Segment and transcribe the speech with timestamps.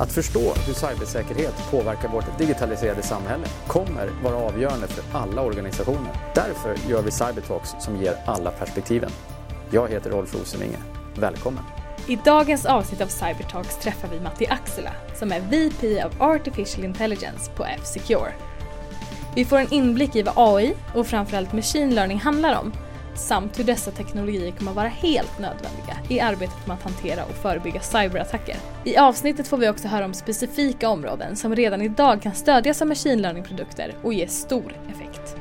[0.00, 6.12] Att förstå hur cybersäkerhet påverkar vårt digitaliserade samhälle kommer vara avgörande för alla organisationer.
[6.34, 9.10] Därför gör vi Cybertalks som ger alla perspektiven.
[9.70, 10.76] Jag heter Rolf Rosenvinge.
[11.16, 11.64] Välkommen!
[12.06, 17.50] I dagens avsnitt av Cybertalks träffar vi Matti Axela som är VP of Artificial Intelligence
[17.56, 18.32] på F-Secure.
[19.34, 22.72] Vi får en inblick i vad AI och framförallt machine learning handlar om
[23.14, 27.34] samt hur dessa teknologier kommer att vara helt nödvändiga i arbetet med att hantera och
[27.34, 28.56] förebygga cyberattacker.
[28.84, 32.88] I avsnittet får vi också höra om specifika områden som redan idag kan stödjas av
[32.88, 35.36] machine learning-produkter och ge stor effekt.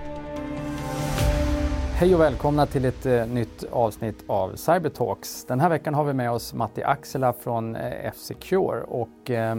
[2.00, 5.46] Hej och välkomna till ett eh, nytt avsnitt av Cybertalks.
[5.46, 9.56] Den här veckan har vi med oss Matti Axela från eh, F-Secure och eh,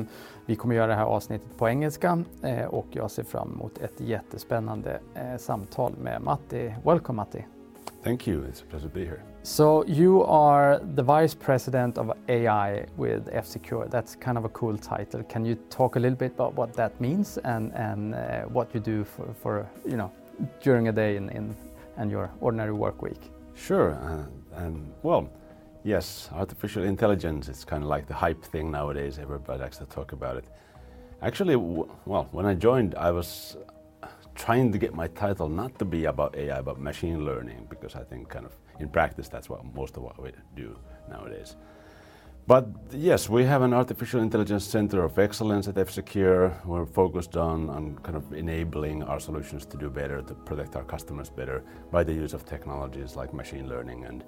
[0.47, 4.01] vi kommer göra det här avsnittet på engelska eh, och jag ser fram emot ett
[4.01, 6.75] jättespännande eh, samtal med Matti.
[6.85, 7.58] Welcome Matti!
[8.03, 8.43] Thank you.
[8.43, 9.23] It's a pleasure to be here.
[9.43, 13.89] So you are the vice president of AI with F-Secure.
[13.89, 15.23] That's kind of a cool title.
[15.25, 18.81] Can you talk a little bit about what that means and and uh, what you
[18.81, 20.11] do for, for you know
[20.61, 21.57] during a day in, in
[21.97, 23.31] and your ordinary work week?
[23.55, 23.95] Sure.
[23.95, 25.29] Uh, and well,
[25.83, 29.19] yes, artificial intelligence is kind of like the hype thing nowadays.
[29.19, 30.45] Everybody likes to talk about it.
[31.21, 33.57] Actually, well, when I joined, I was
[34.39, 38.05] trying to get my title not to be about AI but machine learning because I
[38.05, 40.79] think kind of in practice that's what most of what we do
[41.11, 41.57] nowadays.
[42.47, 46.57] But yes, we have an artificial intelligence center of excellence at F-Secure.
[46.65, 50.85] We're focused on, on kind of enabling our solutions to do better, to protect our
[50.85, 54.25] customers better by the use of technologies like machine learning and,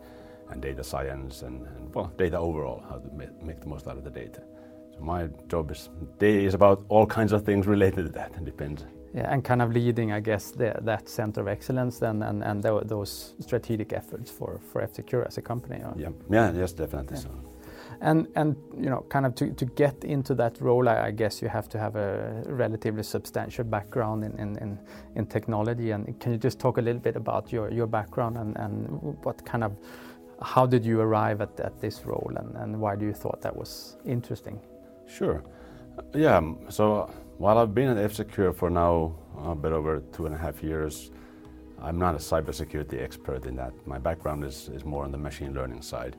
[0.50, 3.08] and data science and, and well, data overall, how to
[3.42, 4.42] make the most out of the data.
[4.92, 5.88] So my job is,
[6.20, 8.34] is about all kinds of things related to that.
[8.36, 12.22] It depends yeah, and kind of leading, I guess, the, that center of excellence then,
[12.22, 15.80] and, and th those strategic efforts for, for F-Secure as a company.
[15.96, 17.22] Yeah, yeah, yes, definitely yeah.
[17.22, 17.30] so.
[18.02, 21.42] And, and you know, kind of to, to get into that role, I, I, guess
[21.42, 24.78] you have to have a relatively substantial background in, in, in,
[25.16, 25.90] in, technology.
[25.90, 28.88] And can you just talk a little bit about your, your background and, and
[29.22, 29.76] what kind of,
[30.40, 33.54] how did you arrive at, at this role and, and why do you thought that
[33.54, 34.58] was interesting?
[35.06, 35.42] Sure.
[36.14, 40.38] Yeah, so while I've been at F-Secure for now a bit over two and a
[40.38, 41.10] half years,
[41.80, 43.72] I'm not a cybersecurity expert in that.
[43.86, 46.16] My background is, is more on the machine learning side.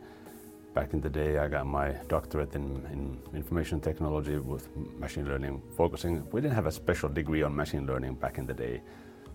[0.73, 4.67] Back in the day, I got my doctorate in, in information technology with
[4.97, 6.27] machine learning, focusing.
[6.31, 8.81] We didn't have a special degree on machine learning back in the day.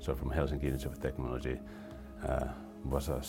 [0.00, 1.56] So from Helsinki Institute of Technology,
[2.26, 2.48] uh,
[2.84, 3.22] was uh,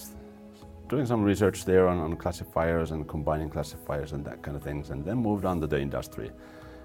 [0.90, 4.90] doing some research there on, on classifiers and combining classifiers and that kind of things,
[4.90, 6.32] and then moved on to the industry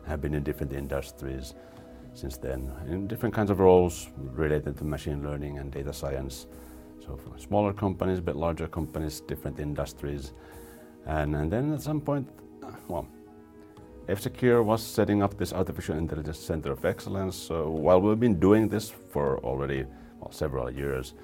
[0.07, 1.55] have been in different industries
[2.15, 6.47] since then, in different kinds of roles related to machine learning and data science.
[7.01, 10.33] So for smaller companies, a bit larger companies, different industries.
[11.07, 12.29] And, and then at some point,
[12.89, 13.09] well,
[14.09, 17.37] F-Secure was setting up this artificial intelligence center of excellence.
[17.37, 19.85] So while we've been doing this for already
[20.21, 21.15] well, several years,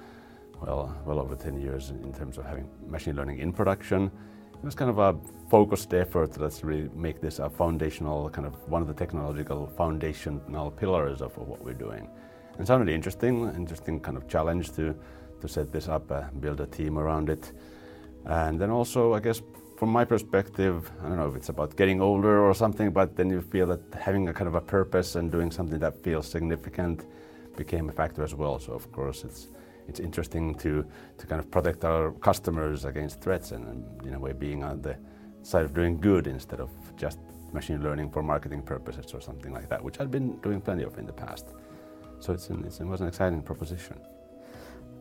[0.61, 4.11] well, well over 10 years in terms of having machine learning in production,
[4.59, 5.15] it was kind of a
[5.49, 10.71] focused effort let's really make this a foundational kind of one of the technological foundational
[10.71, 12.07] pillars of, of what we're doing.
[12.57, 14.93] And sounded interesting, interesting kind of challenge to
[15.41, 17.53] to set this up, uh, build a team around it.
[18.25, 19.41] And then also, I guess,
[19.77, 23.29] from my perspective, I don't know if it's about getting older or something, but then
[23.29, 27.05] you feel that having a kind of a purpose and doing something that feels significant
[27.55, 28.59] became a factor as well.
[28.59, 29.47] So of course, it's
[29.89, 30.85] it's interesting to
[31.17, 34.81] to kind of protect our customers against threats and, and in a way being on
[34.81, 34.95] the
[35.43, 37.19] side of doing good instead of just
[37.53, 40.97] machine learning for marketing purposes or something like that, which I've been doing plenty of
[40.99, 41.47] in the past.
[42.19, 43.97] So it's an, it's, it was an exciting proposition.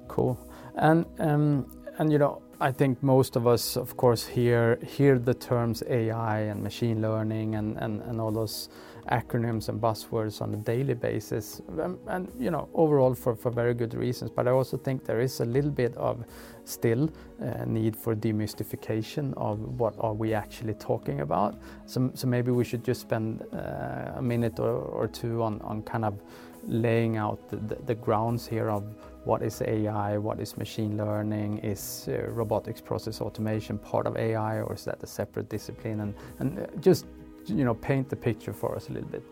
[0.09, 0.39] Cool.
[0.77, 1.67] And um,
[1.99, 6.41] and you know, I think most of us, of course, hear hear the terms AI
[6.41, 8.69] and machine learning and, and, and all those
[9.11, 13.75] acronyms and buzzwords on a daily basis, um, and you know, overall for, for very
[13.75, 14.31] good reasons.
[14.31, 16.25] But I also think there is a little bit of
[16.65, 17.11] still
[17.43, 21.57] uh, need for demystification of what are we actually talking about.
[21.87, 25.83] So, so maybe we should just spend uh, a minute or, or two on, on
[25.83, 26.21] kind of
[26.67, 28.85] laying out the, the, the, grounds here of
[29.25, 34.61] what is AI, what is machine learning, is uh, robotics process automation part of AI,
[34.61, 36.01] or is that a separate discipline?
[36.01, 37.07] And, and uh, just
[37.49, 39.25] you know paint the picture for us a little bit.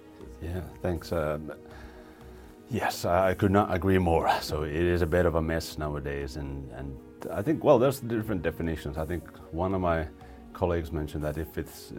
[0.43, 1.13] Yeah, thanks.
[1.13, 1.53] Um,
[2.71, 4.31] yes, I could not agree more.
[4.41, 6.97] So it is a bit of a mess nowadays, and and
[7.31, 8.99] I think well, there's different definitions.
[8.99, 10.07] I think one of my
[10.53, 11.93] colleagues mentioned that if it's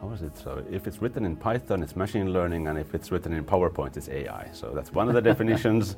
[0.00, 0.36] how is it?
[0.36, 3.96] So if it's written in Python, it's machine learning, and if it's written in PowerPoint,
[3.96, 4.48] it's AI.
[4.52, 5.96] So that's one of the definitions.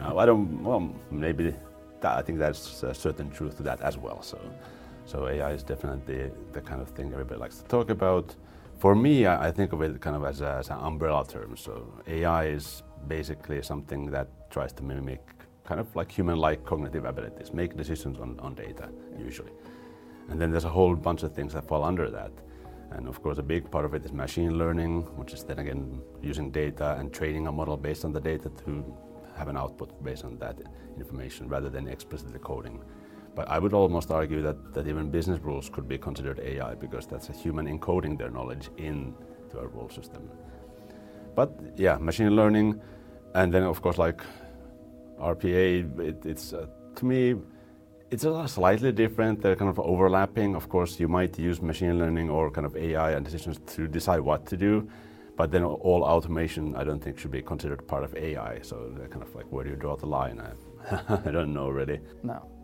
[0.00, 0.62] I don't.
[0.62, 1.54] Well, maybe
[2.00, 4.22] that, I think there's a certain truth to that as well.
[4.22, 4.38] So,
[5.06, 8.34] so AI is definitely the kind of thing everybody likes to talk about
[8.80, 11.56] for me, I, I, think of it kind of as, a, as an umbrella term.
[11.56, 15.20] So AI is basically something that tries to mimic
[15.64, 18.88] kind of like human-like cognitive abilities, make decisions on, on data
[19.18, 19.52] usually.
[20.30, 22.32] And then there's a whole bunch of things that fall under that.
[22.92, 26.00] And of course, a big part of it is machine learning, which is then again
[26.22, 28.96] using data and training a model based on the data to
[29.36, 30.58] have an output based on that
[30.96, 32.82] information rather than explicitly coding.
[33.34, 37.06] But I would almost argue that, that even business rules could be considered AI because
[37.06, 40.28] that's a human encoding their knowledge into a rule system.
[41.34, 42.80] But yeah, machine learning,
[43.34, 44.22] and then of course like
[45.20, 46.66] RPA, it, it's uh,
[46.96, 47.36] to me,
[48.10, 49.40] it's a slightly different.
[49.40, 50.56] They're kind of overlapping.
[50.56, 54.20] Of course, you might use machine learning or kind of AI and decisions to decide
[54.20, 54.88] what to do,
[55.36, 58.60] but then all automation, I don't think, should be considered part of AI.
[58.62, 60.40] So they're kind of like, where do you draw the line?
[60.40, 62.00] I, I don't know really.
[62.22, 62.59] No.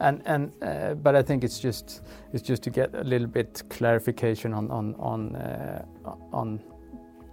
[0.00, 2.02] And and uh, but I think it's just
[2.32, 5.84] it's just to get a little bit clarification on on on uh,
[6.32, 6.60] on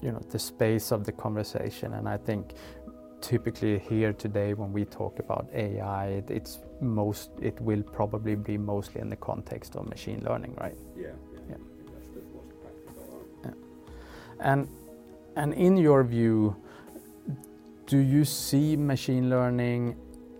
[0.01, 2.53] you know the space of the conversation and I think
[3.21, 8.57] typically here today when we talk about AI, it, it's most it will probably be
[8.57, 10.77] mostly in the context of machine learning, right?
[10.95, 11.07] Yeah.
[11.49, 11.55] yeah.
[13.43, 13.51] yeah.
[14.39, 14.67] And
[15.35, 16.55] and in your view,
[17.87, 19.95] do you see machine learning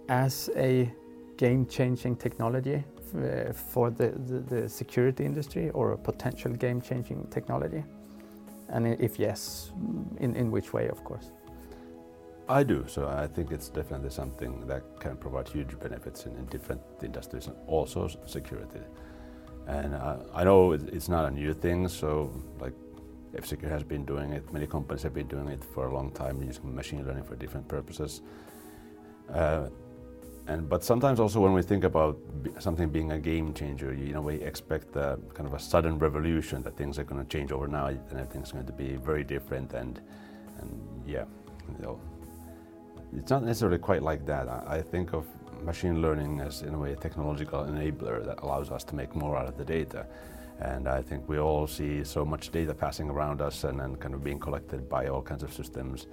[0.10, 0.94] as a
[1.38, 2.84] game-changing technology
[3.16, 7.84] uh, for the, the, the security industry or a potential game-changing technology?
[8.70, 9.72] And if yes,
[10.20, 11.32] in, in which way, of course?
[12.48, 12.86] I do.
[12.88, 17.48] So I think it's definitely something that can provide huge benefits in, in different industries
[17.48, 18.82] and also security.
[19.68, 21.88] And uh, I know it's not a new thing.
[21.88, 22.74] So like
[23.36, 24.52] F-Secure has been doing it.
[24.54, 27.68] Many companies have been doing it for a long time, using machine learning for different
[27.68, 28.22] purposes.
[29.32, 29.70] Uh,
[30.48, 32.18] and but sometimes also when we think about
[32.60, 36.62] something being a game changer, you know, we expect a, kind of a sudden revolution
[36.64, 39.74] that things are going to change overnight and everything's going to be very different.
[39.74, 40.00] And
[40.60, 41.26] and yeah,
[41.68, 42.00] you know,
[43.18, 44.48] it's not necessarily quite like that.
[44.48, 45.26] I, I think of
[45.64, 49.38] machine learning as, in a way, a technological enabler that allows us to make more
[49.38, 50.06] out of the data.
[50.60, 54.14] And I think we all see so much data passing around us and, and kind
[54.14, 56.08] of being collected by all kinds of systems.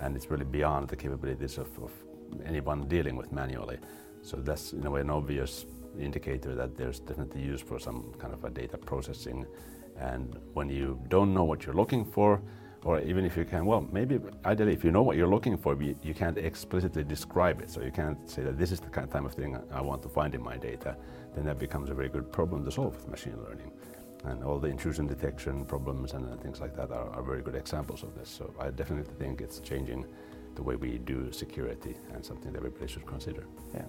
[0.00, 1.90] And it's really beyond the capabilities of, of
[2.44, 3.78] anyone dealing with manually.
[4.22, 5.66] So that's, in a way, an obvious
[5.98, 9.46] indicator that there's definitely use for some kind of a data processing.
[9.98, 12.40] And when you don't know what you're looking for,
[12.82, 15.76] or even if you can, well, maybe ideally, if you know what you're looking for,
[15.82, 17.70] you, can't explicitly describe it.
[17.70, 20.02] So you can't say that this is the kind of, time of thing I want
[20.02, 20.96] to find in my data.
[21.34, 23.70] Then that becomes a very good problem to solve with machine learning.
[24.24, 28.02] And all the intrusion detection problems and things like that are, are very good examples
[28.02, 28.28] of this.
[28.30, 30.06] So I definitely think it's changing
[30.54, 33.44] the way we do security and something that everybody should consider.
[33.74, 33.84] Yeah,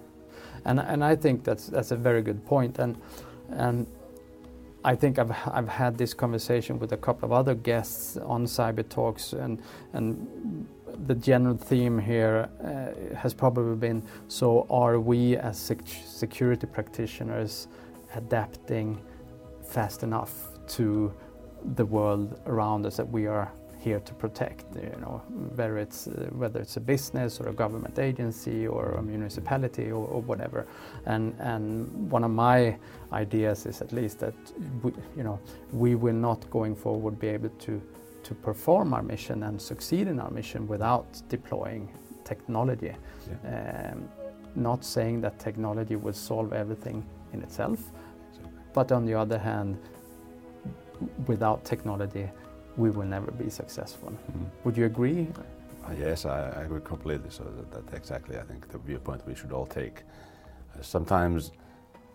[0.64, 2.78] and and I think that's that's a very good point.
[2.78, 2.96] And
[3.50, 3.86] and
[4.84, 8.88] I think I've I've had this conversation with a couple of other guests on Cyber
[8.88, 9.62] Talks, and
[9.92, 10.66] and
[11.06, 17.68] the general theme here uh, has probably been: so are we as sec- security practitioners
[18.14, 19.00] adapting
[19.62, 21.12] fast enough to
[21.76, 24.64] the world around us that we are here to protect.
[24.76, 25.22] You know,
[25.56, 30.06] whether it's uh, whether it's a business or a government agency or a municipality or,
[30.06, 30.66] or, whatever.
[31.06, 32.76] And and one of my
[33.12, 34.34] ideas is at least that
[34.82, 35.38] we, you know
[35.72, 37.82] we will not going forward be able to
[38.22, 41.88] to perform our mission and succeed in our mission without deploying
[42.24, 42.94] technology.
[43.44, 43.92] Yeah.
[43.92, 44.08] Um,
[44.54, 47.80] not saying that technology will solve everything in itself,
[48.74, 49.78] but on the other hand,
[51.26, 52.28] without technology,
[52.76, 54.10] we will never be successful.
[54.10, 54.46] Mm.
[54.64, 55.28] Would you agree?
[55.84, 57.30] Uh, yes, I, I, agree completely.
[57.30, 60.02] So that, that, exactly, I think, the viewpoint we should all take.
[60.74, 61.52] Uh, sometimes,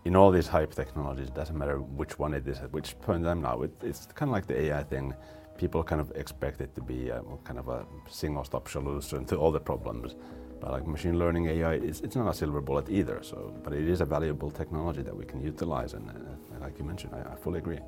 [0.04, 3.26] in all these hype technologies, it doesn't matter which one it is at which point
[3.26, 3.62] I'm now.
[3.62, 5.14] It, it's kind of like the AI thing.
[5.58, 9.52] People kind of expect it to be a, kind of a single-stop solution to all
[9.52, 10.14] the problems.
[10.60, 13.22] But like machine learning AI, it's, it's, not a silver bullet either.
[13.22, 16.84] So, but it is a valuable technology that we can utilize, and, uh, like you
[16.84, 17.78] mentioned, I, I fully agree.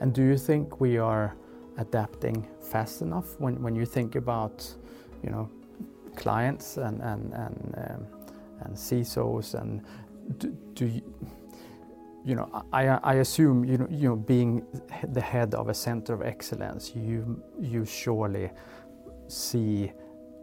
[0.00, 1.34] And do you think we are
[1.80, 4.56] adapting fast enough when, when you think about
[5.22, 5.48] you know
[6.16, 8.06] clients and and and, um,
[8.60, 9.82] and CISOs and
[10.38, 11.02] do, do you,
[12.24, 14.64] you know I, I assume you know you know being
[15.12, 18.50] the head of a center of excellence you you surely
[19.28, 19.92] see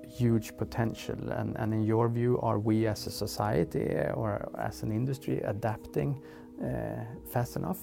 [0.08, 1.32] huge potential.
[1.32, 6.22] And, and in your view are we as a society or as an industry adapting
[6.64, 7.80] uh, fast enough?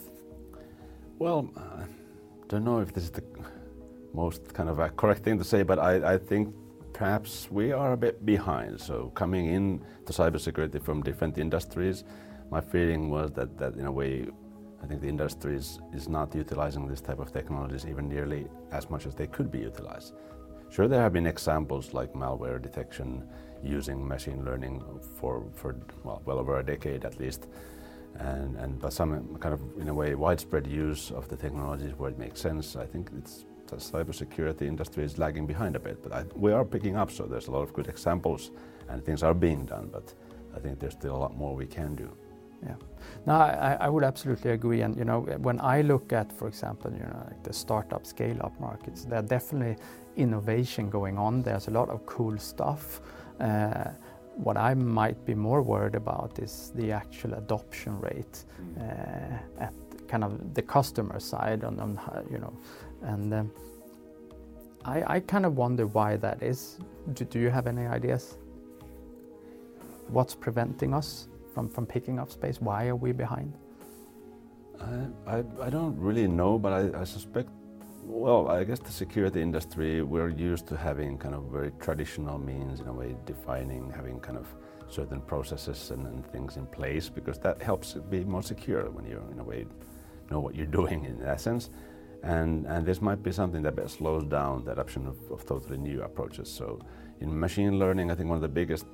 [1.19, 1.85] Well uh,
[2.49, 3.25] don't know if this is the
[4.13, 6.55] most kind of a correct thing to say, but I, I think
[6.93, 8.81] perhaps we are a bit behind.
[8.81, 12.05] So coming in to cybersecurity from different industries,
[12.51, 14.27] my feeling was that, that in a way,
[14.83, 18.91] I think the industry is, is not utilizing this type of technologies even nearly as
[18.91, 20.15] much as they could be utilized.
[20.71, 23.27] Sure, there have been examples like malware detection
[23.63, 24.85] using machine learning
[25.19, 27.47] for, for well, well over a decade at least,
[28.19, 32.19] and, and some kind of in a way widespread use of the technologies where it
[32.19, 32.77] makes sense.
[32.77, 36.65] I think it's the cybersecurity industry is lagging behind a bit, but I, we are
[36.65, 37.11] picking up.
[37.11, 38.51] So there's a lot of good examples,
[38.89, 39.89] and things are being done.
[39.93, 40.15] But
[40.55, 42.11] I think there's still a lot more we can do.
[42.63, 42.77] Yeah,
[43.27, 44.83] no, I, I would absolutely agree.
[44.83, 48.59] And you know, when I look at, for example, you know, like the startup, scale-up
[48.61, 49.77] markets, there are definitely
[50.17, 51.43] innovation going on.
[51.43, 53.01] There's a lot of cool stuff.
[53.41, 53.91] Uh,
[54.37, 58.79] what I might be more worried about is the actual adoption rate mm.
[58.79, 59.75] uh, at
[60.09, 61.99] kind of the customer side, on, on
[62.31, 62.53] you know,
[63.03, 63.53] and um,
[64.85, 66.79] I, I kind of wonder why that is.
[67.15, 68.37] Do, do you have any ideas?
[70.09, 72.61] What's preventing us from, from picking up space?
[72.61, 73.55] Why are we behind?
[74.81, 77.49] I, I, I don't really know, but I, I suspect
[78.07, 82.81] well, I guess the security industry, we're used to having kind of very traditional means,
[82.81, 84.47] in a way, defining, having kind of
[84.89, 89.23] certain processes and, and, things in place because that helps be more secure when you,
[89.33, 89.67] in a way,
[90.31, 91.71] know what you're doing in essence.
[92.23, 96.03] And, and this might be something that slows down the adoption of, of totally new
[96.03, 96.49] approaches.
[96.49, 96.81] So
[97.21, 98.87] in machine learning, I think one of the biggest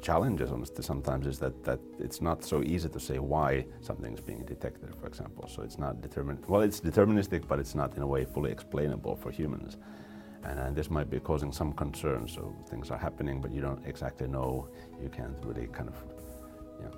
[0.00, 0.50] challenges
[0.80, 4.94] sometimes is that, that it's not so easy to say why something is being detected,
[4.94, 5.48] for example.
[5.48, 9.16] So it's not determined, well, it's deterministic, but it's not in a way fully explainable
[9.16, 9.76] for humans.
[10.44, 12.28] And, and this might be causing some concern.
[12.28, 14.68] So things are happening, but you don't exactly know.
[15.02, 15.96] You can't really kind of,
[16.80, 16.88] yeah.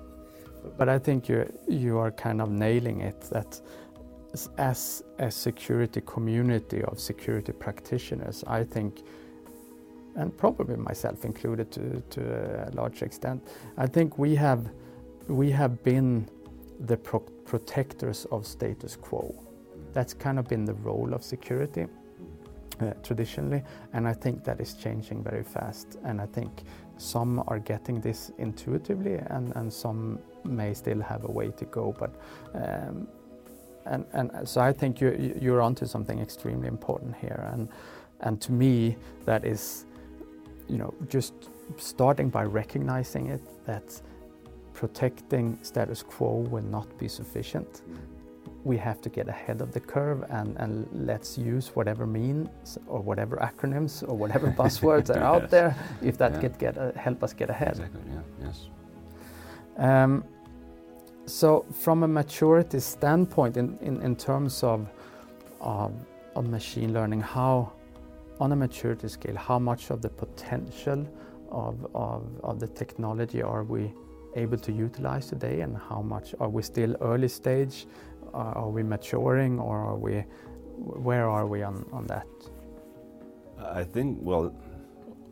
[0.77, 3.21] But I think you you are kind of nailing it.
[3.31, 3.59] That
[4.57, 9.01] as a security community of security practitioners, I think
[10.15, 13.47] and probably myself included to, to a large extent.
[13.77, 14.69] I think we have,
[15.27, 16.29] we have been
[16.79, 19.33] the pro protectors of status quo.
[19.93, 21.87] That's kind of been the role of security
[22.79, 23.63] uh, traditionally,
[23.93, 25.97] and I think that is changing very fast.
[26.03, 26.51] And I think
[26.97, 31.95] some are getting this intuitively, and, and some may still have a way to go.
[31.97, 32.11] But
[32.53, 33.07] um,
[33.85, 37.69] and, and so I think you, you're onto something extremely important here, and
[38.21, 39.85] and to me that is
[40.69, 41.33] you know, just
[41.77, 44.01] starting by recognizing it that
[44.73, 47.81] protecting status quo will not be sufficient.
[48.63, 52.99] We have to get ahead of the curve and, and let's use whatever means or
[53.01, 56.41] whatever acronyms or whatever buzzwords are out there if that yeah.
[56.41, 57.69] get, get uh, help us get ahead.
[57.69, 58.67] Exactly, yeah, yes.
[59.77, 60.23] Um,
[61.25, 64.87] so from a maturity standpoint in, in, in terms of,
[65.61, 65.93] of,
[66.35, 67.71] of machine learning, how
[68.39, 71.07] on a maturity scale, how much of the potential
[71.51, 73.93] of, of, of the technology are we
[74.35, 77.87] able to utilize today and how much are we still early stage?
[78.33, 80.23] Are we maturing or are we,
[80.77, 82.27] where are we on, on that?
[83.59, 84.55] I think, well,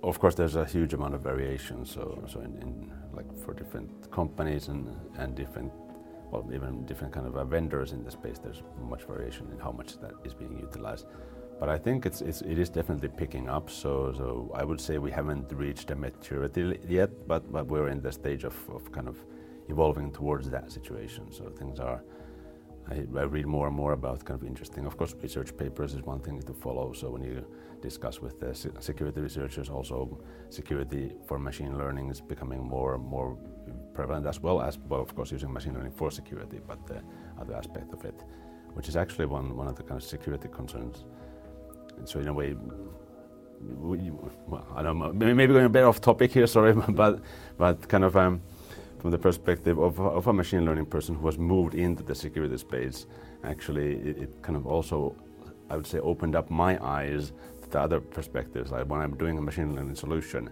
[0.04, 1.86] of course, there's a huge amount of variation.
[1.86, 5.72] So, so in, in like for different companies and, and different,
[6.32, 10.00] well, even different kind of vendors in the space, there's much variation in how much
[10.00, 11.06] that is being utilized.
[11.60, 13.70] But I think it's, it's it is definitely picking up.
[13.70, 18.02] So so I would say we haven't reached a maturity yet, but but we're in
[18.02, 19.18] the stage of, of kind of
[19.68, 21.32] evolving towards that situation.
[21.32, 22.04] So things are.
[22.90, 24.86] I, I, read more and more about kind of interesting.
[24.86, 26.94] Of course, research papers is one thing to follow.
[26.94, 27.46] So when you
[27.82, 30.18] discuss with the security researchers, also
[30.50, 33.38] security for machine learning is becoming more and more
[33.94, 37.02] prevalent, as well as well, of course, using machine learning for security, but the
[37.42, 38.24] other aspect of it,
[38.74, 41.04] which is actually one one of the kind of security concerns
[42.06, 42.56] so in a way,
[43.60, 44.12] we,
[44.48, 47.22] well, I don't know, maybe going a bit off topic here, sorry, but
[47.58, 48.42] but kind of um,
[49.00, 52.58] from the perspective of, of a machine learning person who has moved into the security
[52.58, 53.06] space,
[53.44, 55.16] actually it, it kind of also,
[55.70, 58.72] I would say, opened up my eyes to the other perspectives.
[58.72, 60.50] Like when I'm doing a machine learning solution,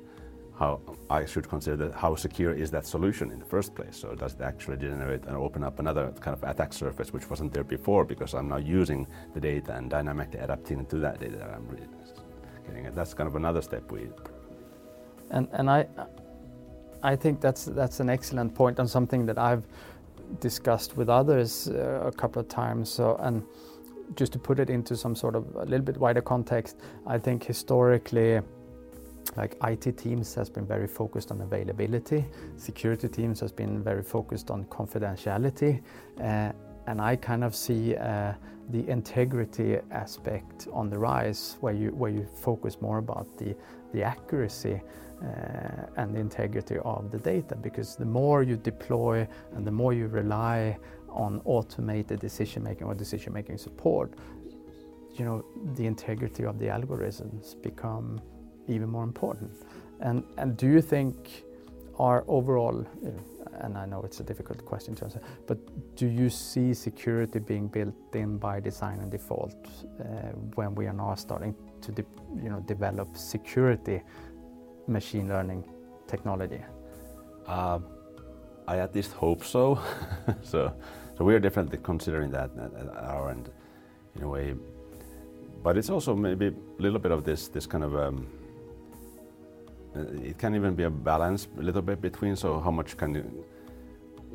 [0.58, 3.98] how I should consider how secure is that solution in the first place.
[3.98, 7.54] So does it actually generate and open up another kind of attack surface which wasn't
[7.54, 11.50] there before because I'm now using the data and dynamically adapting to that data that
[11.50, 11.88] I'm really
[12.68, 12.94] getting.
[12.94, 14.08] That's kind of another step we.
[15.32, 15.88] And and I,
[17.04, 19.66] I think that's that's an excellent point and something that I've
[20.40, 22.90] discussed with others uh, a couple of times.
[22.90, 23.44] So and
[24.16, 27.44] just to put it into some sort of a little bit wider context, I think
[27.44, 28.42] historically
[29.36, 32.26] like IT teams has been very focused on availability,
[32.58, 35.82] security teams has been very focused on confidentiality,
[36.22, 36.52] uh,
[36.88, 38.34] and I kind of see uh,
[38.70, 43.56] the integrity aspect on the rise, where you where you focus more about the
[43.94, 44.82] the accuracy
[45.22, 45.28] uh,
[45.98, 50.08] and the integrity of the data, because the more you deploy and the more you
[50.08, 50.78] rely
[51.10, 54.14] on automated decision making or decision making support,
[55.16, 58.22] you know, the integrity of the algorithms become
[58.68, 59.52] even more important.
[60.02, 61.44] And, and do you think
[62.00, 62.86] our overall,
[63.60, 65.58] and I know it's a difficult question to answer, but
[65.96, 69.56] do you see security being built in by design and default
[70.00, 70.04] uh,
[70.56, 72.06] when we are now starting to
[72.42, 74.02] you know, develop security
[74.88, 75.64] machine learning
[76.08, 76.62] technology?
[77.48, 77.80] Uh,
[78.68, 79.80] I at least hope so.
[80.42, 80.74] so,
[81.18, 83.50] so we are definitely considering that at our end,
[84.16, 84.56] in a way.
[85.64, 88.28] But it's also maybe a little bit of this this kind of um,
[89.96, 92.36] Uh, it can even be a balance a little bit between.
[92.36, 93.46] So how much can you?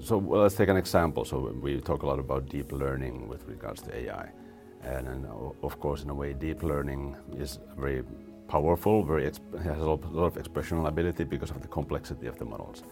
[0.00, 1.24] So well, let's take an example.
[1.24, 4.30] So we talk a lot about deep learning with regards to AI,
[4.82, 5.26] and, and
[5.62, 8.02] of course, in a way, deep learning is very
[8.48, 12.82] powerful, very has a lot of expressional ability because of the complexity of the models.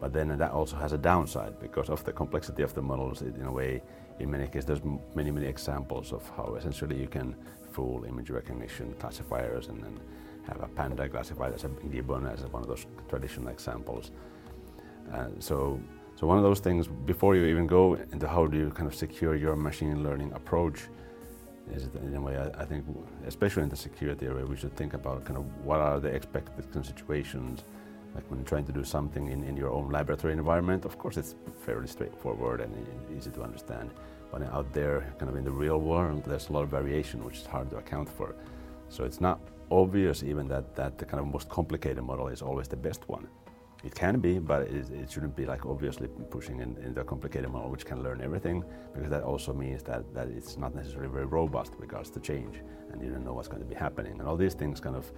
[0.00, 3.22] But then that also has a downside because of the complexity of the models.
[3.22, 3.82] It, in a way,
[4.18, 4.82] in many cases, there's
[5.14, 7.34] many many examples of how essentially you can
[7.72, 10.00] fool image recognition classifiers and, and
[10.48, 14.10] have a panda classified as a gibbon as one of those traditional examples.
[15.12, 15.80] Uh, so,
[16.16, 18.94] so one of those things before you even go into how do you kind of
[18.94, 20.88] secure your machine learning approach
[21.72, 22.84] is in a way I, I think
[23.26, 26.84] especially in the security area we should think about kind of what are the expected
[26.84, 27.64] situations
[28.14, 31.16] like when you're trying to do something in, in your own laboratory environment of course
[31.16, 31.34] it's
[31.64, 32.72] fairly straightforward and
[33.16, 33.90] easy to understand.
[34.30, 37.38] But out there kind of in the real world there's a lot of variation which
[37.38, 38.34] is hard to account for.
[38.88, 39.40] So it's not
[39.74, 43.26] obvious even that, that the kind of most complicated model is always the best one.
[43.84, 47.50] It can be, but it, it shouldn't be like obviously pushing in, in, the complicated
[47.50, 48.64] model which can learn everything,
[48.94, 52.62] because that also means that, that it's not necessarily very robust with regards to change,
[52.90, 54.18] and you don't know what's going to be happening.
[54.18, 55.12] And all these things kind of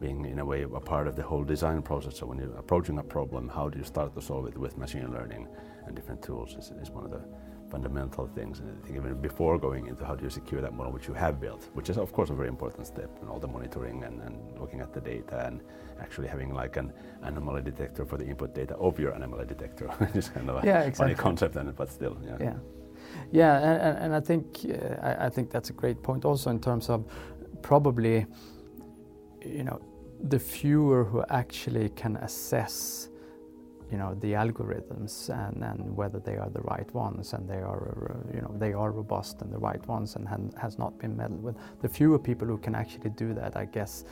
[0.00, 2.18] being in a way a part of the whole design process.
[2.18, 5.10] So when you're approaching a problem, how do you start to solve it with machine
[5.12, 5.48] learning
[5.86, 7.22] and different tools is, is one of the
[7.70, 8.60] fundamental things.
[8.60, 11.14] And I think even before going into how do you secure that model which you
[11.14, 14.20] have built, which is of course a very important step in all the monitoring and,
[14.22, 15.60] and looking at the data and
[16.00, 20.16] actually having like an anomaly detector for the input data of your anomaly detector, which
[20.16, 21.14] is kind of a yeah, exactly.
[21.14, 22.36] funny concept, and but still, yeah.
[22.40, 22.54] Yeah,
[23.32, 26.60] yeah, and, and I think uh, I, I think that's a great point also in
[26.60, 27.04] terms of
[27.62, 28.26] probably,
[29.44, 29.80] you know,
[30.22, 33.09] the fewer who actually can assess
[33.90, 37.82] you know the algorithms and, and whether they are the right ones and they are
[38.10, 41.42] uh, you know they are robust and the right ones and has not been meddled
[41.42, 41.56] with.
[41.80, 44.04] The fewer people who can actually do that i guess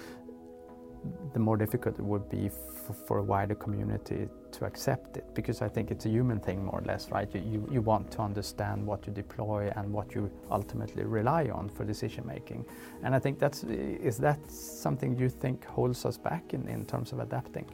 [1.33, 5.63] the more difficult it would be for, for a wider community to accept it because
[5.63, 7.33] i think it's a human thing more or less right?
[7.35, 11.69] You, you, you want to understand what you deploy and what you ultimately rely on
[11.69, 12.65] for decision making
[13.03, 17.13] and i think that's is that something you think holds us back in, in terms
[17.13, 17.67] of adapting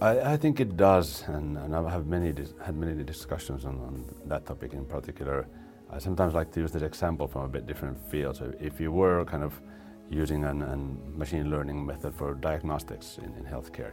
[0.00, 2.32] I, I, think it does, and, and I've had many,
[2.64, 5.46] had many discussions on, on, that topic in particular.
[5.90, 8.36] I sometimes like to use this example from a bit different field.
[8.36, 9.60] So if you were kind of
[10.08, 13.92] using a machine learning method for diagnostics in, in healthcare,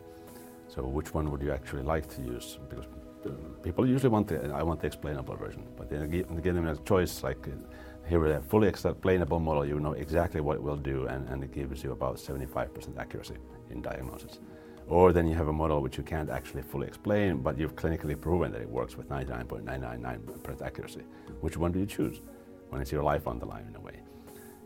[0.70, 2.58] so which one would you actually like to use?
[2.70, 2.86] Because
[3.26, 6.78] uh, people usually want the, I want the explainable version, but then give, them a
[6.78, 7.46] choice like
[8.08, 11.44] here with a fully explainable model, you know exactly what it will do, and, and
[11.44, 13.36] it gives you about 75% accuracy
[13.70, 14.40] in diagnosis.
[14.88, 18.20] Or then you have a model which you can't actually fully explain, but you've clinically
[18.20, 21.02] proven that it works with 99.999% accuracy.
[21.42, 22.22] Which one do you choose
[22.70, 24.00] when it's your life on the line in a way?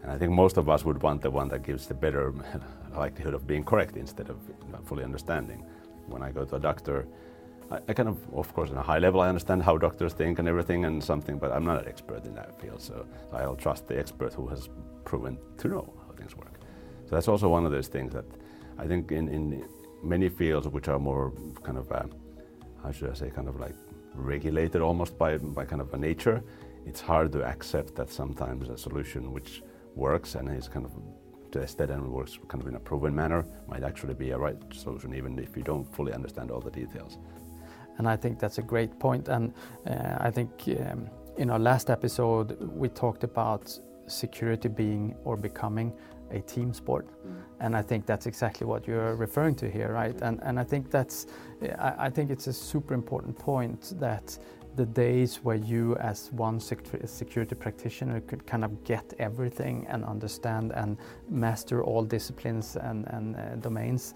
[0.03, 2.33] And I think most of us would want the one that gives the better
[2.95, 4.37] likelihood of being correct instead of
[4.85, 5.63] fully understanding.
[6.07, 7.07] When I go to a doctor,
[7.71, 10.39] I, I, kind of, of course, on a high level, I understand how doctors think
[10.39, 12.81] and everything and something, but I'm not an expert in that field.
[12.81, 14.69] So I'll trust the expert who has
[15.05, 16.59] proven to know how things work.
[17.05, 18.25] So that's also one of those things that
[18.77, 19.63] I think in, in
[20.03, 21.33] many fields which are more
[21.63, 22.03] kind of, uh,
[22.83, 23.75] how should I say, kind of like
[24.13, 26.43] regulated almost by, by kind of a nature,
[26.85, 29.61] it's hard to accept that sometimes a solution which
[29.95, 30.91] works and is kind of
[31.51, 35.13] tested and works kind of in a proven manner might actually be a right solution
[35.13, 37.17] even if you don't fully understand all the details.
[37.97, 39.27] And I think that's a great point.
[39.27, 39.53] And
[39.85, 45.93] uh, I think um, in our last episode we talked about security being or becoming
[46.31, 47.07] a team sport.
[47.07, 47.35] Mm.
[47.59, 50.19] And I think that's exactly what you're referring to here, right?
[50.21, 51.27] And, and I think that's,
[51.79, 54.37] I, I think it's a super important point that
[54.75, 60.71] the days where you as one security practitioner could kind of get everything and understand
[60.71, 60.97] and
[61.29, 64.13] master all disciplines and, and uh, domains,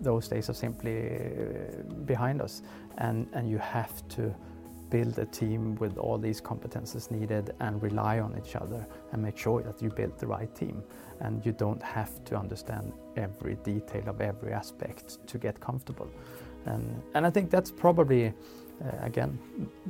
[0.00, 2.62] those days are simply uh, behind us.
[2.98, 4.34] And, and you have to
[4.90, 9.38] build a team with all these competences needed and rely on each other and make
[9.38, 10.82] sure that you build the right team.
[11.20, 16.10] And you don't have to understand every detail of every aspect to get comfortable.
[16.66, 18.32] and and I think that's probably
[18.84, 19.38] uh, again,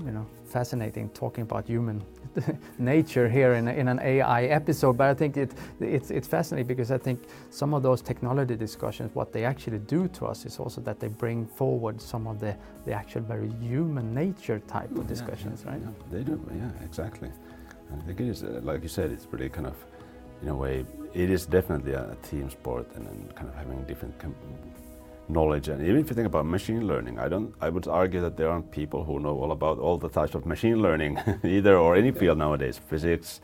[0.05, 2.03] you know, fascinating talking about human
[2.79, 4.97] nature here in, in an AI episode.
[4.97, 9.15] But I think it, it's, it's fascinating because I think some of those technology discussions,
[9.15, 12.57] what they actually do to us is also that they bring forward some of the,
[12.85, 15.81] the actual very human nature type of discussions, yeah, right?
[15.83, 17.31] Yeah, they do, yeah, exactly.
[17.91, 19.77] And I think it is, uh, like you said, it's really kind of,
[20.43, 24.19] in a way, it is definitely a, team sport and, and kind of having different
[25.33, 25.69] knowledge.
[25.69, 27.55] And even if you think about machine learning, I don't.
[27.61, 30.47] I would argue that there aren't people who know all about all the types of
[30.47, 32.79] machine learning either, or any field nowadays.
[32.79, 33.41] Physics.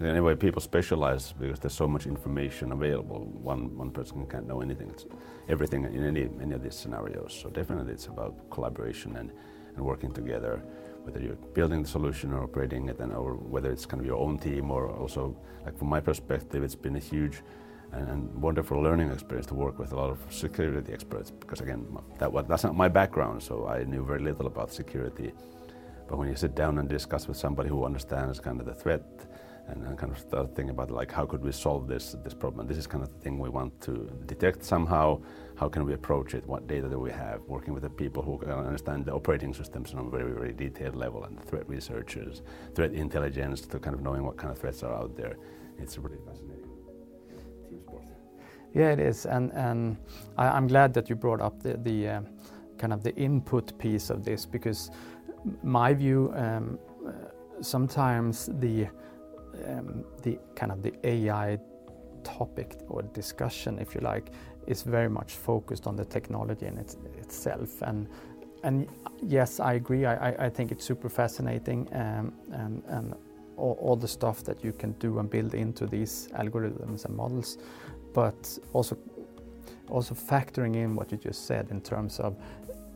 [0.00, 3.26] Anyway, people specialize because there's so much information available.
[3.42, 4.88] One one person can't know anything.
[4.90, 5.04] It's
[5.48, 7.38] everything in any any of these scenarios.
[7.42, 9.30] So definitely, it's about collaboration and
[9.76, 10.62] and working together.
[11.04, 14.18] Whether you're building the solution or operating it, and or whether it's kind of your
[14.18, 17.42] own team, or also, like from my perspective, it's been a huge
[17.92, 21.86] and, and, wonderful learning experience to work with a lot of security experts because again
[22.18, 25.32] that that's not my background so I knew very little about security.
[26.08, 29.04] But when you sit down and discuss with somebody who understands kind of the threat
[29.68, 32.66] and, and kind of start thinking about like how could we solve this this problem
[32.66, 35.20] this is kind of the thing we want to detect somehow.
[35.56, 36.46] How can we approach it?
[36.46, 37.42] What data do we have?
[37.42, 41.24] Working with the people who understand the operating systems on a very very detailed level
[41.24, 42.42] and threat researchers
[42.74, 45.36] threat intelligence to kind of knowing what kind of threats are out there.
[45.78, 46.49] It's really fascinating
[48.74, 49.96] yeah, it is, and and
[50.36, 52.20] I, am glad that you brought up the the uh,
[52.78, 54.90] kind of the input piece of this because
[55.62, 57.12] my view um, uh,
[57.62, 58.86] sometimes the
[59.66, 61.58] um, the kind of the AI
[62.22, 64.30] topic or discussion, if you like,
[64.66, 67.82] is very much focused on the technology in it, itself.
[67.82, 68.08] And
[68.62, 68.86] and
[69.22, 70.04] yes, I agree.
[70.04, 73.14] I, I think it's super fascinating um, and and
[73.56, 77.58] all, all, the stuff that you can do and build into these algorithms and models
[78.14, 78.96] but also
[79.88, 82.36] also factoring in what you just said in terms of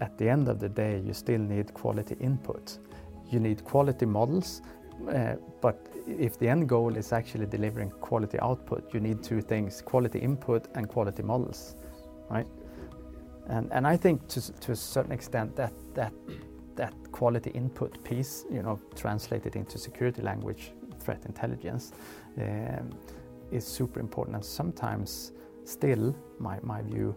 [0.00, 2.78] at the end of the day you still need quality input.
[3.30, 4.62] You need quality models
[5.08, 9.82] uh, but if the end goal is actually delivering quality output you need two things
[9.82, 11.76] quality input and quality models
[12.30, 12.46] right?
[13.48, 16.12] And and i think to, to a certain extent that that
[16.76, 21.92] that quality input piece you know translated into security language threat intelligence
[22.38, 22.90] um,
[23.54, 25.32] is super important and sometimes
[25.64, 27.14] still, my, my view,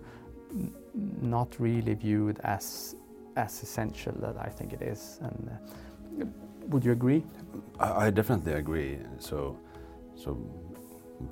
[1.22, 2.96] not really viewed as
[3.36, 5.20] as essential that I think it is.
[5.22, 6.26] And uh,
[6.70, 7.24] would you agree?
[7.80, 8.98] I, I, definitely agree.
[9.20, 9.60] So,
[10.16, 10.38] so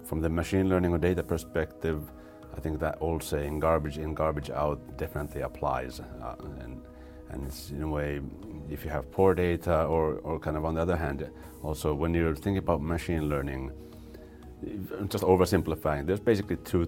[0.04, 2.12] from the machine learning or data perspective,
[2.56, 6.00] I think that old saying "garbage in, garbage out" definitely applies.
[6.00, 6.82] Uh, and
[7.32, 8.22] and it's in a way,
[8.70, 11.28] if you have poor data, or or kind of on the other hand,
[11.64, 13.72] also when you're thinking about machine learning
[15.08, 16.88] just oversimplifying, there's basically two,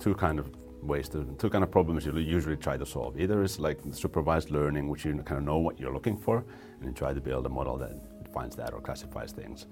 [0.00, 0.50] two kind of
[0.82, 3.18] ways to, two kind of problems you usually try to solve.
[3.18, 6.44] Either is like supervised learning, which you kind of know what you're looking for,
[6.78, 7.92] and you try to build a model that
[8.32, 9.66] finds that or classifies things.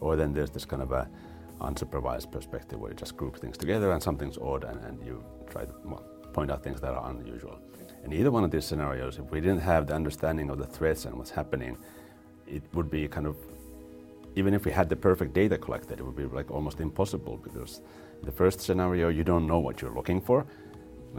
[0.00, 1.08] Or then there's this kind of a
[1.60, 5.64] unsupervised perspective where you just group things together and something's odd and, and you try
[5.64, 7.58] to well, point out things that are unusual.
[8.04, 11.06] In either one of these scenarios, if we didn't have the understanding of the threats
[11.06, 11.76] and what's happening,
[12.46, 13.36] it would be kind of
[14.36, 17.80] even if we had the perfect data collected, it would be like almost impossible because
[18.22, 20.46] the first scenario you don't know what you're looking for.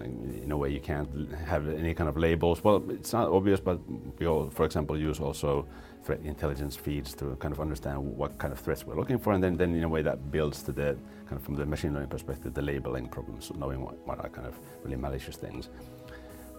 [0.03, 2.63] In a way, you can't have any kind of labels.
[2.63, 3.79] Well, it's not obvious, but
[4.19, 5.65] we all, for example, use also
[6.03, 9.43] threat intelligence feeds to kind of understand what kind of threats we're looking for, and
[9.43, 12.09] then, then in a way that builds to the kind of from the machine learning
[12.09, 14.53] perspective the labeling problems, knowing what, what are kind of
[14.83, 15.69] really malicious things.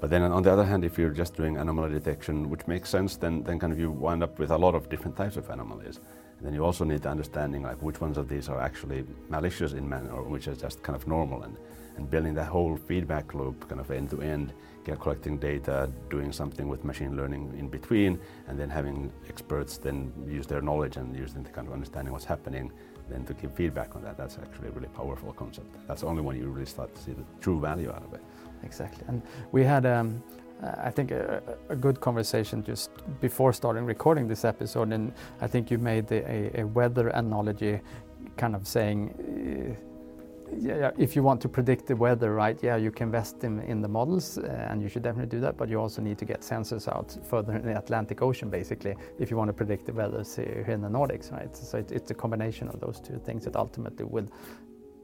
[0.01, 3.17] But then on the other hand, if you're just doing anomaly detection, which makes sense,
[3.17, 6.01] then, then kind of you wind up with a lot of different types of anomalies.
[6.39, 9.73] And then you also need the understanding like which ones of these are actually malicious
[9.73, 11.57] in man or which are just kind of normal and,
[11.97, 14.53] and building that whole feedback loop kind of end to end,
[14.97, 20.47] collecting data, doing something with machine learning in between, and then having experts then use
[20.47, 22.73] their knowledge and use them to kind of understanding what's happening,
[23.09, 24.17] then to give feedback on that.
[24.17, 25.67] That's actually a really powerful concept.
[25.87, 28.23] That's only when you really start to see the true value out of it.
[28.63, 29.05] Exactly.
[29.09, 29.23] And
[29.53, 30.23] we had um,
[30.63, 32.91] I think a, a, good conversation just
[33.21, 37.81] before starting recording this episode, and I think you made a, a weather analogy,
[38.37, 39.89] kind of saying, uh,
[40.59, 42.59] yeah, if you want to predict the weather, right?
[42.61, 45.57] Yeah, you can invest in, in the models, uh, and you should definitely do that.
[45.57, 49.31] But you also need to get sensors out further in the Atlantic Ocean, basically, if
[49.31, 51.55] you want to predict the weather here in the Nordics, right?
[51.55, 54.27] So it, it's a combination of those two things that ultimately will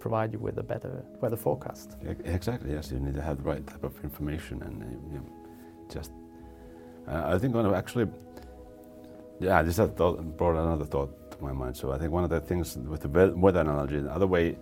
[0.00, 1.96] provide you with a better weather forecast.
[2.24, 2.72] Exactly.
[2.72, 4.82] Yes, you need to have the right type of information and.
[4.82, 5.43] Uh, you know,
[5.92, 6.12] just
[7.08, 8.08] uh, I think one of actually
[9.40, 11.76] yeah this has thought, brought another thought to my mind.
[11.76, 14.56] So I think one of the things with the weather analogy the other way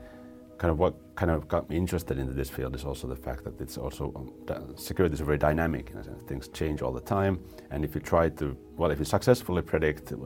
[0.62, 3.42] kind of what kind of got me interested into this field is also the fact
[3.42, 6.22] that it's also um, security is very dynamic in a sense.
[6.28, 7.40] Things change all the time,
[7.72, 10.16] and if you try to, well, if you successfully predict, uh,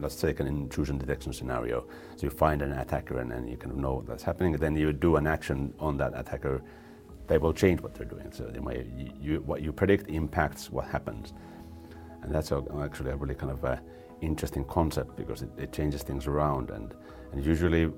[0.00, 1.86] let's take an intrusion detection scenario,
[2.16, 4.92] so you find an attacker and, and you kind of know that's happening, then you
[4.92, 6.60] do an action on that attacker,
[7.26, 8.30] they will change what they're doing.
[8.32, 11.32] So you, you, what you predict impacts what happens,
[12.22, 13.80] and that's actually a really kind of a
[14.20, 16.94] interesting concept because it, it changes things around and,
[17.32, 17.90] and usually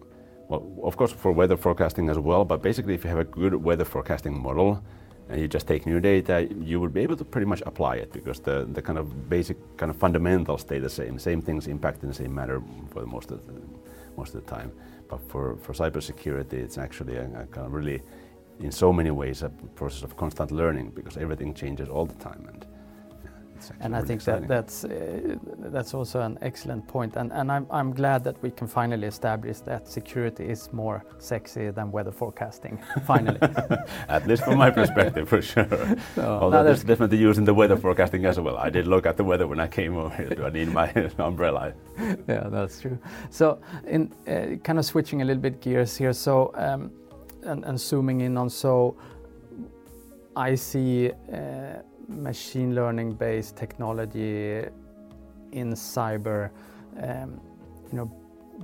[0.48, 3.54] well, of course for weather forecasting as well, but basically if you have a good
[3.54, 4.82] weather forecasting model
[5.28, 8.12] and you just take new data, you would be able to pretty much apply it
[8.12, 11.18] because the, the kind of basic kind of fundamentals stay the same.
[11.18, 12.62] Same things impact in the same manner
[12.92, 13.52] for the most of the,
[14.16, 14.70] most of the time.
[15.08, 18.02] But for, for cybersecurity, it's actually a, a kind of really,
[18.60, 22.46] in so many ways, a process of constant learning because everything changes all the time.
[22.52, 22.66] And
[23.80, 24.48] and I think exciting.
[24.48, 25.36] that that's uh,
[25.70, 27.16] that's also an excellent point.
[27.16, 31.70] And and I'm I'm glad that we can finally establish that security is more sexy
[31.70, 32.78] than weather forecasting.
[33.06, 33.38] Finally,
[34.08, 35.66] at least from my perspective, for sure.
[36.14, 38.56] So, Although no, there's definitely use in the weather forecasting as well.
[38.56, 40.28] I did look at the weather when I came over here.
[40.28, 40.88] Do I need my
[41.18, 41.74] umbrella?
[42.28, 42.98] yeah, that's true.
[43.30, 46.12] So in uh, kind of switching a little bit gears here.
[46.12, 46.90] So um,
[47.46, 48.96] and, and zooming in on so
[50.36, 51.10] I see.
[51.32, 54.64] Uh, machine learning based technology
[55.52, 56.50] in cyber
[57.02, 57.40] um,
[57.90, 58.10] you know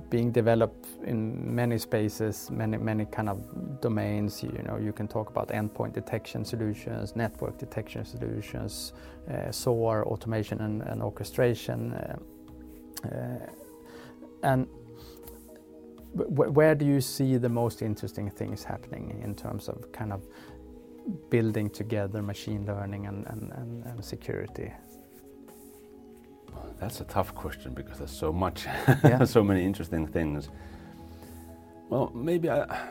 [0.09, 3.39] being developed in many spaces many many kind of
[3.81, 8.93] domains you know you can talk about endpoint detection solutions network detection solutions
[9.31, 12.15] uh, SOAR automation and, and orchestration uh,
[13.05, 13.45] uh,
[14.43, 14.67] and
[16.13, 20.21] where do you see the most interesting things happening in terms of kind of
[21.29, 24.71] building together machine learning and, and, and, and security?
[26.79, 28.65] That's a tough question because there's so much,
[29.03, 29.23] yeah.
[29.37, 30.49] so many interesting things.
[31.89, 32.89] Well, maybe I,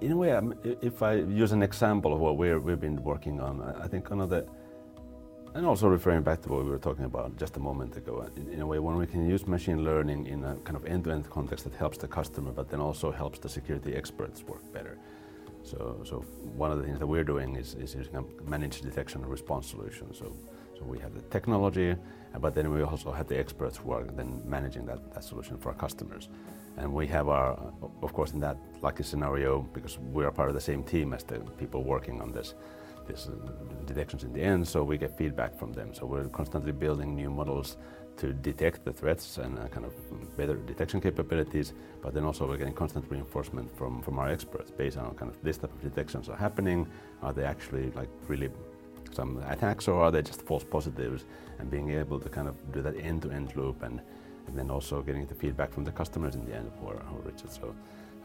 [0.00, 0.40] in a way,
[0.80, 4.20] if I use an example of what we have been working on, I think one
[4.20, 4.46] of the,
[5.54, 8.48] and also referring back to what we were talking about just a moment ago, in,
[8.48, 11.64] in a way, when we can use machine learning in a kind of end-to-end context
[11.64, 14.98] that helps the customer, but then also helps the security experts work better.
[15.62, 16.16] So, so
[16.56, 19.68] one of the things that we're doing is, is using a managed detection and response
[19.68, 20.12] solution.
[20.14, 20.34] So,
[20.76, 21.94] so we have the technology,
[22.40, 25.68] but then we also have the experts who are then managing that, that solution for
[25.68, 26.28] our customers.
[26.78, 30.54] And we have our, of course, in that lucky scenario, because we are part of
[30.54, 32.54] the same team as the people working on this,
[33.06, 35.92] this uh, detections in the end, so we get feedback from them.
[35.94, 37.76] So we're constantly building new models
[38.18, 39.92] to detect the threats and uh, kind of
[40.36, 44.98] better detection capabilities, but then also we're getting constant reinforcement from, from our experts based
[44.98, 46.86] on kind of this type of detections are happening,
[47.22, 48.50] are they actually like really
[49.12, 51.24] some attacks or are they just false positives
[51.58, 54.00] and being able to kind of do that end-to-end loop and,
[54.46, 57.52] and then also getting the feedback from the customers in the end for, Richard.
[57.52, 57.74] So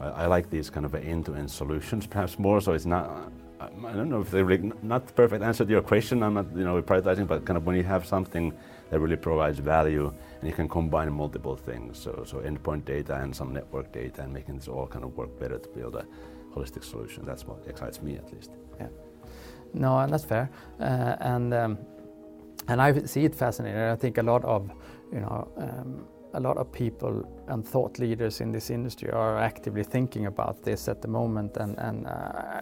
[0.00, 4.08] I, I like these kind of end-to-end solutions perhaps more so it's not I don't
[4.08, 6.22] know if they're really not the perfect answer to your question.
[6.22, 8.52] I'm not, you know, prioritizing, but kind of when you have something
[8.90, 11.98] that really provides value and you can combine multiple things.
[11.98, 15.38] So, so endpoint data and some network data and making this all kind of work
[15.40, 16.06] better to build a
[16.54, 17.24] holistic solution.
[17.26, 18.52] That's what excites me at least.
[18.80, 18.88] Yeah.
[19.74, 20.50] No, that's fair.
[20.80, 21.78] Uh, and um,
[22.68, 23.80] and I see it fascinating.
[23.80, 24.70] I think a lot of,
[25.12, 29.82] you know, um, a lot of people and thought leaders in this industry are actively
[29.82, 32.60] thinking about this at the moment, and and uh,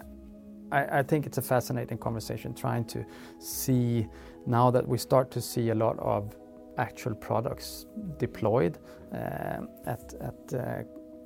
[0.71, 3.05] I, I, think it's a fascinating conversation trying to
[3.39, 4.07] see
[4.45, 6.35] now that we start to see a lot of
[6.77, 7.85] actual products
[8.17, 8.77] deployed
[9.13, 10.83] uh, at, at uh,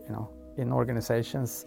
[0.08, 1.66] you know in organizations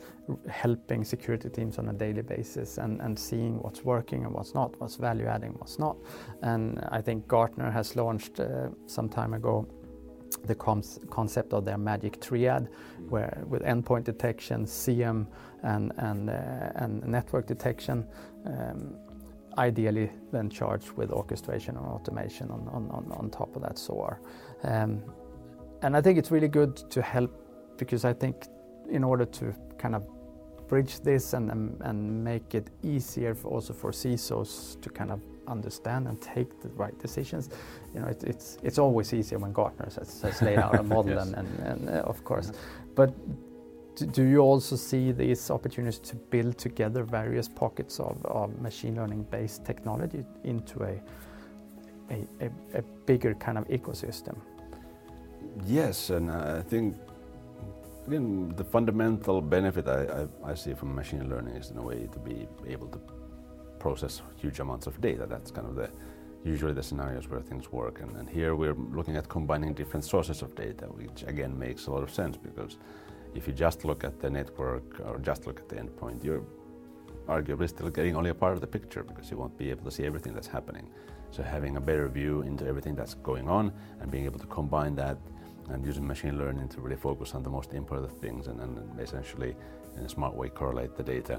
[0.49, 4.79] helping security teams on a daily basis and, and seeing what's working and what's not,
[4.79, 5.97] what's value adding, what's not.
[6.43, 9.67] And I think Gartner has launched uh, some time ago
[10.47, 12.69] the concept of their magic triad,
[13.09, 15.27] where with endpoint detection, SIEM,
[15.63, 18.07] and and uh, and network detection,
[18.47, 18.95] um,
[19.59, 24.21] ideally then charged with orchestration and automation on on, on, top of that SOAR.
[24.63, 25.03] Um,
[25.83, 27.31] and I think it's really good to help
[27.77, 28.47] because I think
[28.89, 30.07] in order to kind of
[30.69, 35.21] bridge this and, and, and make it easier for also for CISOs to kind of
[35.49, 37.51] understand and take the right decisions.
[37.95, 41.15] You know, it, it's it's always easier when Gartner has, has laid out a model,
[41.15, 41.27] yes.
[41.27, 42.53] and, and, and uh, of course,
[42.95, 43.15] but
[43.95, 49.23] do you also see these opportunities to build together various pockets of, of machine learning
[49.31, 51.01] based technology into a,
[52.11, 54.37] a, a, a, bigger kind of ecosystem?
[55.65, 56.97] Yes, and I think
[58.07, 62.09] again the fundamental benefit I, I, I see from machine learning is in a way
[62.13, 63.01] to be able to
[63.87, 65.25] process huge amounts of data.
[65.35, 65.89] That's kind of the
[66.53, 67.97] usually the scenarios where things work.
[68.03, 71.91] And, and, here we're looking at combining different sources of data, which again makes a
[71.95, 72.73] lot of sense because
[73.39, 76.45] if you just look at the network or just look at the endpoint, you're
[77.37, 79.95] arguably still getting only a part of the picture because you won't be able to
[79.97, 80.87] see everything that's happening.
[81.35, 83.65] So having a better view into everything that's going on
[84.01, 85.19] and being able to combine that
[85.71, 88.73] and using machine learning to really focus on the most important things and, and
[89.07, 89.53] essentially
[89.99, 91.37] in a smart way correlate the data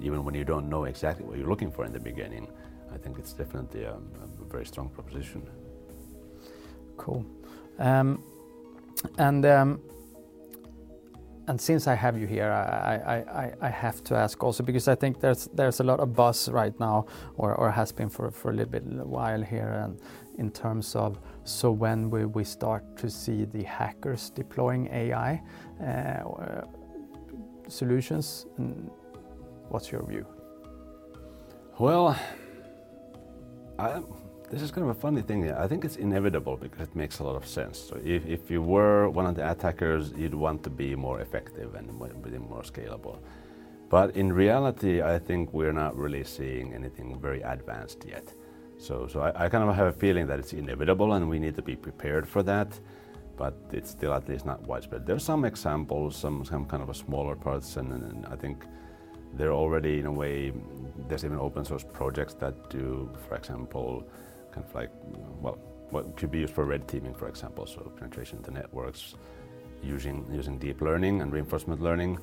[0.00, 2.48] even when you don't know exactly what you're looking for in the beginning.
[2.92, 5.42] I think it's definitely a, a very strong proposition.
[6.96, 7.24] Cool.
[7.78, 8.22] Um,
[9.18, 9.80] and um,
[11.50, 14.94] and since I have you here, I, I, I, have to ask also because I
[14.94, 18.50] think there's there's a lot of buzz right now, or, or has been for, for
[18.50, 19.98] a little bit while here, and
[20.38, 25.42] in terms of so when will we start to see the hackers deploying AI
[25.84, 26.62] uh,
[27.68, 28.46] solutions?
[28.58, 28.88] And
[29.70, 30.26] what's your view?
[31.78, 32.16] Well,
[33.78, 34.02] I,
[34.50, 35.50] this is kind of a funny thing.
[35.50, 37.78] I think it's inevitable because it makes a lot of sense.
[37.78, 41.74] So if, if you were one of the attackers, you'd want to be more effective
[41.74, 41.86] and
[42.22, 43.20] be more scalable.
[43.88, 48.34] But in reality, I think we're not really seeing anything very advanced yet.
[48.78, 51.54] So, so I, I kind of have a feeling that it's inevitable and we need
[51.56, 52.78] to be prepared for that.
[53.36, 55.06] But it's still at least not widespread.
[55.06, 58.66] There's some examples, some, some kind of a smaller parts, and, and I think
[59.34, 60.52] they're already in a way,
[61.08, 64.04] there's even open source projects that do, for example,
[64.52, 64.90] kind of like,
[65.40, 65.58] well,
[65.90, 69.14] what could be used for red teaming, for example, so penetration into networks
[69.82, 72.18] using, using deep learning and reinforcement learning.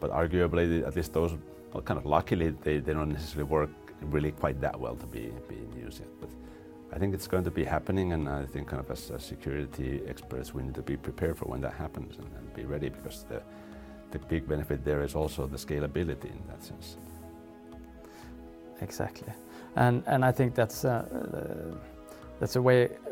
[0.00, 1.36] But arguably, at least those,
[1.72, 3.70] well, kind of luckily, they, they don't necessarily work
[4.02, 6.08] really quite that well to be being used yet.
[6.20, 6.30] But
[6.92, 10.00] I think it's going to be happening, and I think kind of as, as security
[10.06, 13.24] experts, we need to be prepared for when that happens and, and be ready because
[13.24, 13.42] the,
[14.10, 16.96] the big benefit there is also the scalability in that sense.
[18.80, 19.32] Exactly
[19.78, 20.82] and and I think that's
[22.40, 22.60] that's a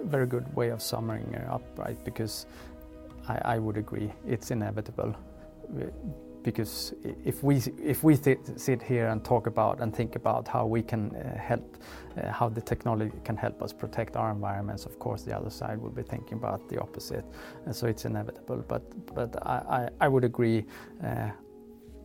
[0.04, 1.98] very good way of summing up, right?
[2.04, 2.46] Because
[3.28, 5.14] I would agree it's inevitable.
[6.46, 8.14] Because if we if we
[8.56, 11.76] sit here and talk about and think about how we can uh, help,
[12.16, 15.78] uh, how the technology can help us protect our environments, of course the other side
[15.82, 17.24] will be thinking about the opposite,
[17.64, 18.64] and so it's inevitable.
[18.68, 18.82] But
[19.14, 20.64] but I I, I would agree.
[21.02, 21.30] Uh,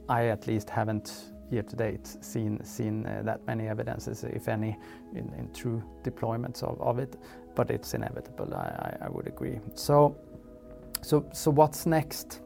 [0.10, 4.76] I at least haven't year to date seen seen uh, that many evidences, if any,
[5.14, 7.16] in, in true deployments of, of it.
[7.56, 8.56] But it's inevitable.
[8.56, 9.60] I, I, I would agree.
[9.76, 10.16] So,
[11.04, 12.41] so so what's next?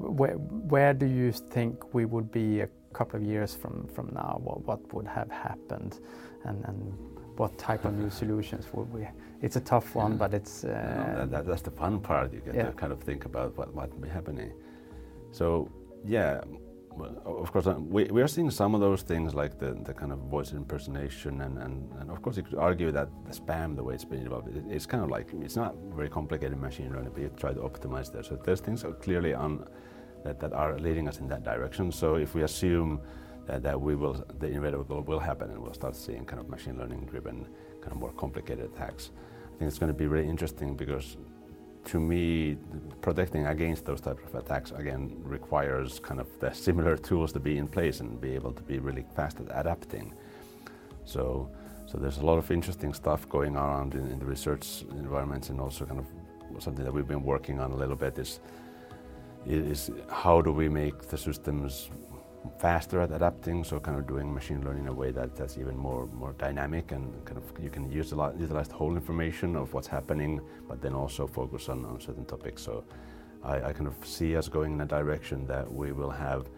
[0.00, 4.40] Where where do you think we would be a couple of years from from now?
[4.42, 6.00] What what would have happened,
[6.44, 6.78] and and
[7.36, 9.06] what type of new solutions would we?
[9.42, 10.18] It's a tough one, yeah.
[10.18, 10.64] but it's.
[10.64, 12.32] Uh, no, that, that, that's the fun part.
[12.32, 12.66] You get yeah.
[12.66, 14.52] to kind of think about what might be happening.
[15.32, 15.70] So
[16.04, 16.40] yeah,
[17.24, 20.12] of course, uh, we, we are seeing some of those things like the, the kind
[20.12, 23.82] of voice impersonation, and, and, and of course, you could argue that the spam, the
[23.82, 27.10] way it's been developed, it, it's kind of like it's not very complicated machine learning,
[27.12, 28.22] but you try to optimize there.
[28.22, 29.66] So there's things are clearly on
[30.24, 31.92] that, that are leading us in that direction.
[31.92, 33.00] So if we assume
[33.46, 36.78] that, that we will, the inevitable will happen, and we'll start seeing kind of machine
[36.78, 37.46] learning driven,
[37.80, 39.10] kind of more complicated attacks,
[39.54, 41.16] I think it's going to be really interesting because
[41.86, 42.56] to me,
[43.00, 47.56] protecting against those types of attacks again requires kind of the similar tools to be
[47.56, 50.12] in place and be able to be really fast at adapting.
[51.04, 51.50] So,
[51.86, 55.60] so there's a lot of interesting stuff going around in, in the research environments, and
[55.60, 58.40] also kind of something that we've been working on a little bit is
[59.46, 61.90] is how do we make the systems
[62.58, 65.76] faster at adapting, so kind of doing machine learning in a way that that's even
[65.76, 69.72] more more dynamic and kind of you can use lot, utilize the whole information of
[69.74, 72.62] what's happening, but then also focus on, on certain topics.
[72.62, 72.84] So
[73.42, 76.48] I, I kind of see us going in a direction that we will have,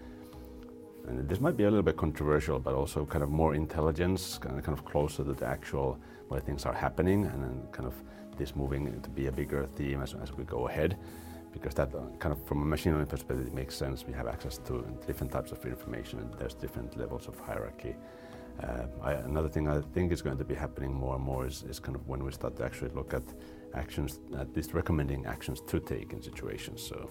[1.07, 4.59] and this might be a little bit controversial, but also kind of more intelligence, kind
[4.59, 7.95] of, kind of closer to the actual where things are happening, and then kind of
[8.37, 10.97] this moving to be a bigger theme as, as we go ahead
[11.52, 14.06] because that uh, kind of from a machine learning perspective it makes sense.
[14.06, 17.94] We have access to different types of information and there's different levels of hierarchy.
[18.62, 21.62] Uh, I, another thing I think is going to be happening more and more is,
[21.62, 23.22] is, kind of when we start to actually look at
[23.74, 26.82] actions, at least recommending actions to take in situations.
[26.82, 27.08] So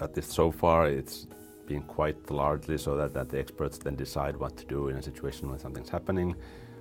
[0.00, 1.26] at least so far it's
[1.66, 5.02] been quite largely so that, that the experts then decide what to do in a
[5.02, 6.34] situation when something's happening.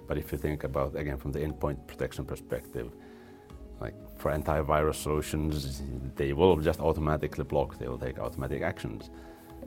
[0.07, 2.91] But if you think about, again, from the endpoint protection perspective,
[3.79, 5.81] like for antivirus solutions,
[6.15, 9.09] they will just automatically block, they will take automatic actions.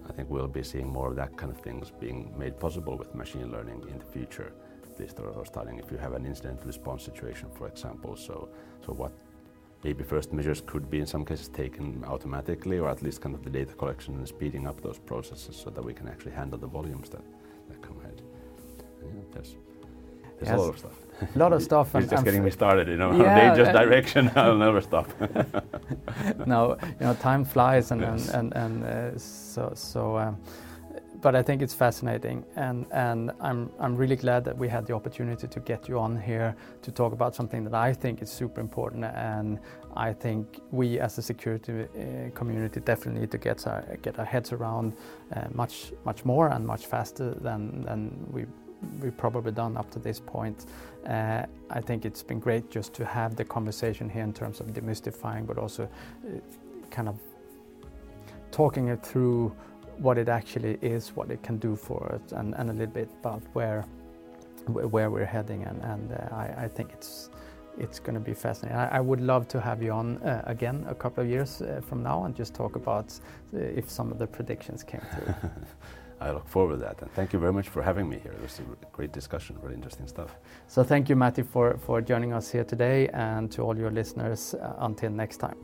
[0.09, 3.15] I think we'll be seeing more of that kind of things being made possible with
[3.15, 4.53] machine learning in the future,
[4.85, 8.17] at least or starting if you have an incident response situation, for example.
[8.17, 8.49] So,
[8.85, 9.13] so what
[9.85, 13.43] maybe first measures could be in some cases taken automatically, or at least kind of
[13.43, 16.67] the data collection and speeding up those processes so that we can actually handle the
[16.67, 17.23] volumes that,
[17.69, 18.23] that come ahead.
[19.03, 19.57] Yeah, There's
[20.45, 20.55] Yes.
[20.55, 20.97] a lot of stuff.
[21.35, 21.93] A lot of stuff.
[21.93, 23.13] He's just getting me started, you know.
[23.13, 24.31] Yeah, Dangerous uh, direction.
[24.37, 25.07] I'll never stop.
[26.47, 28.29] no, you know, time flies, and Yes.
[28.29, 28.85] and and, and
[29.15, 30.19] uh, so so.
[30.19, 30.37] Um,
[31.23, 34.95] but I think it's fascinating, and and I'm I'm really glad that we had the
[34.95, 38.61] opportunity to get you on here to talk about something that I think is super
[38.61, 39.61] important, and
[39.97, 44.25] I think we as a security uh, community definitely need to get our get our
[44.25, 44.95] heads around
[45.37, 48.47] uh, much much more and much faster than than we
[49.01, 50.67] we've probably done up to this point.
[51.07, 54.69] Uh, I think it's been great just to have the conversation here in terms of
[54.69, 56.39] demystifying, but also uh,
[56.91, 57.19] kind of
[58.51, 59.55] talking it through
[59.99, 63.11] what it actually is, what it can do for us, and, and a little bit
[63.21, 63.85] about where
[64.69, 65.65] where we're heading.
[65.65, 67.31] And, and uh, I, I think it's
[67.79, 68.79] it's going to be fascinating.
[68.79, 71.81] I, I would love to have you on uh, again a couple of years uh,
[71.89, 73.19] from now and just talk about
[73.55, 75.35] uh, if some of the predictions came through.
[76.29, 77.03] I look forward to that.
[77.03, 78.33] And thank you very much for having me here.
[78.33, 80.31] It was a great discussion, really interesting stuff.
[80.69, 84.55] So thank you, Matti, for, for joining us here today, and to all your listeners,
[84.55, 85.57] uh, until next time.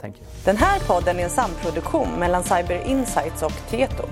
[0.00, 0.26] Thank you.
[0.44, 4.08] Den här podden är en samproduktion mellan Cyber Insights och Tieto.